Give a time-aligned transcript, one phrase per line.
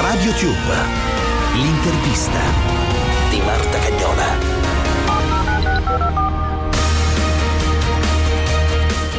[0.00, 0.74] Radio Tube,
[1.52, 2.40] l'intervista
[3.28, 4.52] di Marta Cagnola.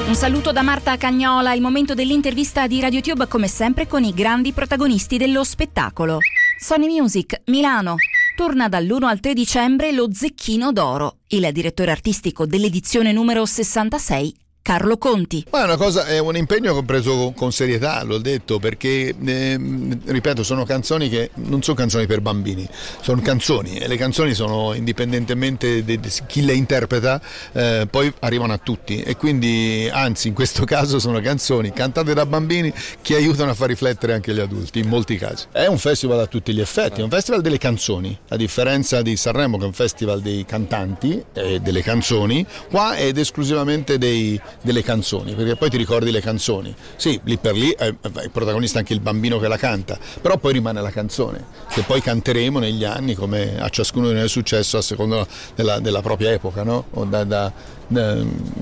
[0.08, 4.54] Un saluto da Marta Cagnola, il momento dell'intervista di RadioTube come sempre con i grandi
[4.54, 6.18] protagonisti dello spettacolo.
[6.58, 7.98] Sony Music, Milano.
[8.36, 11.20] Torna dall'1 al 3 dicembre lo Zecchino d'Oro.
[11.28, 15.46] Il direttore artistico dell'edizione numero 66 Carlo Conti.
[15.52, 19.60] Ma è una cosa, è un impegno preso con serietà, l'ho detto, perché eh,
[20.06, 22.68] ripeto, sono canzoni che non sono canzoni per bambini,
[23.00, 28.58] sono canzoni e le canzoni sono indipendentemente di chi le interpreta, eh, poi arrivano a
[28.58, 32.74] tutti e quindi anzi in questo caso sono canzoni cantate da bambini
[33.04, 35.46] che aiutano a far riflettere anche gli adulti in molti casi.
[35.52, 39.16] È un festival a tutti gli effetti, è un festival delle canzoni, a differenza di
[39.16, 44.84] Sanremo che è un festival dei cantanti e delle canzoni, qua è esclusivamente dei delle
[44.84, 46.76] canzoni, perché poi ti ricordi le canzoni.
[46.96, 50.54] Sì, lì per lì è, il protagonista anche il bambino che la canta, però poi
[50.54, 54.78] rimane la canzone, che poi canteremo negli anni come a ciascuno di noi è successo
[54.78, 56.86] a seconda della, della propria epoca, no?
[57.08, 57.52] Da, da,
[57.88, 58.18] da,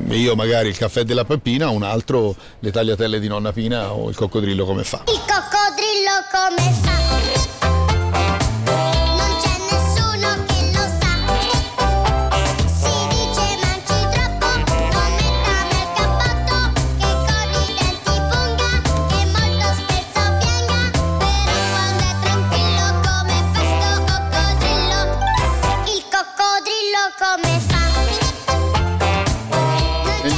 [0.10, 4.16] io magari il caffè della Peppina, un altro le tagliatelle di nonna Pina o il
[4.16, 5.04] coccodrillo come fa.
[5.08, 7.63] Il coccodrillo come fa?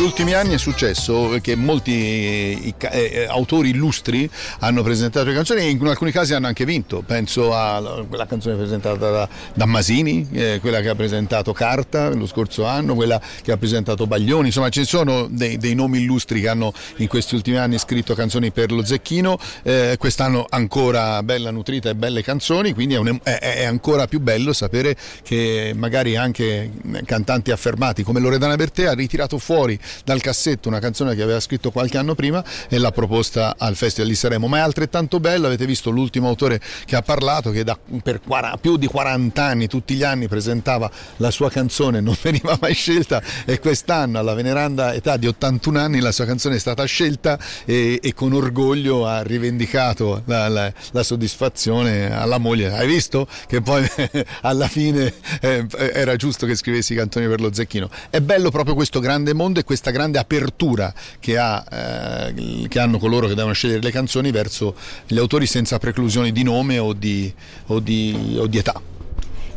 [0.06, 5.70] Ultimi anni è successo che molti eh, eh, autori illustri hanno presentato le canzoni e
[5.70, 7.02] in alcuni casi hanno anche vinto.
[7.06, 12.28] Penso a quella canzone presentata da, da Masini, eh, quella che ha presentato Carta lo
[12.28, 14.48] scorso anno, quella che ha presentato Baglioni.
[14.48, 18.52] Insomma, ci sono dei, dei nomi illustri che hanno in questi ultimi anni scritto canzoni
[18.52, 19.40] per lo Zecchino.
[19.64, 24.20] Eh, quest'anno ancora bella nutrita e belle canzoni, quindi è, un, è, è ancora più
[24.20, 26.72] bello sapere che magari anche
[27.06, 31.72] cantanti affermati come Loredana Bertè ha ritirato fuori dal cassetto una canzone che aveva scritto
[31.72, 34.48] qualche anno prima e l'ha proposta al Festival di Sanremo.
[34.48, 38.58] Ma è altrettanto bello, avete visto l'ultimo autore che ha parlato, che da, per 40,
[38.58, 43.22] più di 40 anni, tutti gli anni presentava la sua canzone, non veniva mai scelta
[43.46, 48.00] e quest'anno alla veneranda età di 81 anni la sua canzone è stata scelta e,
[48.02, 52.72] e con orgoglio ha rivendicato la, la, la, soddisfazione alla moglie.
[52.72, 53.86] Hai visto che poi
[54.42, 57.90] alla fine eh, era giusto che scrivessi i cantoni per lo Zecchino.
[58.10, 62.98] È bello proprio questo grande mondo e questa grande apertura che, ha, eh, che, hanno
[62.98, 64.76] coloro che devono scegliere le canzoni verso
[65.08, 67.34] gli autori senza preclusioni di nome o di,
[67.68, 68.95] o di, o di età.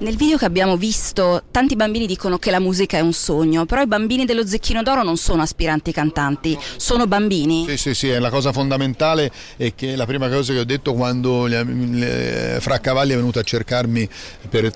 [0.01, 3.83] Nel video che abbiamo visto, tanti bambini dicono che la musica è un sogno, però
[3.83, 7.65] i bambini dello Zecchino d'Oro non sono aspiranti cantanti, sono bambini.
[7.67, 10.65] Sì, sì, sì, è la cosa fondamentale e che è la prima cosa che ho
[10.65, 14.09] detto quando le, le, è venuto a cercarmi
[14.49, 14.71] per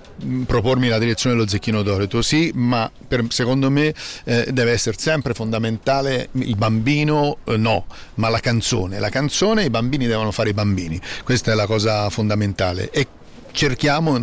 [0.44, 1.98] propormi la direzione dello Zecchino d'Oro.
[1.98, 3.94] Ho detto sì, ma per, secondo me
[4.24, 7.84] eh, deve essere sempre fondamentale il bambino, eh, no,
[8.14, 8.98] ma la canzone.
[8.98, 12.90] La canzone i bambini devono fare i bambini, questa è la cosa fondamentale.
[12.90, 13.06] E
[13.52, 14.18] cerchiamo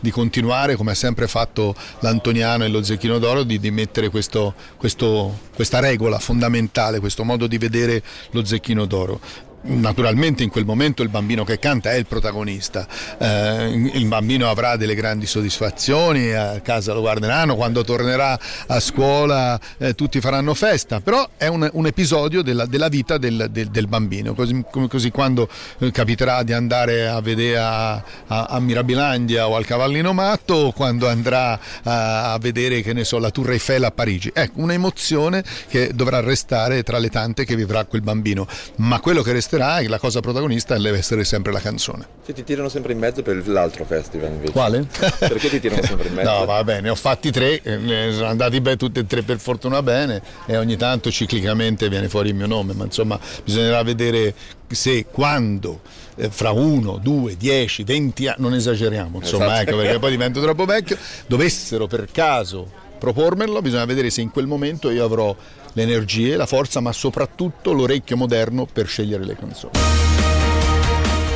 [0.00, 4.54] di continuare come ha sempre fatto l'Antoniano e lo Zecchino d'Oro di, di mettere questo,
[4.76, 11.02] questo, questa regola fondamentale, questo modo di vedere lo Zecchino d'Oro naturalmente in quel momento
[11.02, 12.86] il bambino che canta è il protagonista,
[13.18, 19.58] eh, il bambino avrà delle grandi soddisfazioni, a casa lo guarderanno, quando tornerà a scuola
[19.78, 23.86] eh, tutti faranno festa, però è un, un episodio della, della vita del, del, del,
[23.86, 29.56] bambino, così, così quando eh, capiterà di andare a vedere a, a, a, Mirabilandia o
[29.56, 33.84] al Cavallino Matto o quando andrà a, a vedere che ne so, la Tour Eiffel
[33.84, 34.30] a Parigi.
[34.34, 38.46] Ecco, un'emozione che dovrà restare tra le tante che vivrà quel bambino,
[38.76, 42.06] ma quello che resterà resterà e la cosa protagonista deve essere sempre la canzone.
[42.24, 44.52] Se ti tirano sempre in mezzo per l'altro festival invece.
[44.52, 44.86] Quale?
[45.18, 46.30] Perché ti tirano sempre in mezzo?
[46.30, 49.82] No, va bene, ho fatti tre, eh, sono andati bene tutti e tre per fortuna
[49.82, 54.34] bene e ogni tanto ciclicamente viene fuori il mio nome, ma insomma bisognerà vedere
[54.68, 55.80] se quando
[56.16, 59.68] eh, fra uno, due, dieci, venti anni, non esageriamo, insomma, esatto.
[59.68, 60.96] ecco, perché poi divento troppo vecchio,
[61.26, 65.34] dovessero per caso propormelo, bisogna vedere se in quel momento io avrò
[65.72, 69.72] le energie, la forza, ma soprattutto l'orecchio moderno per scegliere le canzoni.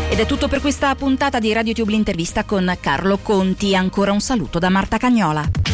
[0.09, 3.75] Ed è tutto per questa puntata di Radio Tube l'intervista con Carlo Conti.
[3.75, 5.66] Ancora un saluto da Marta Cagnola.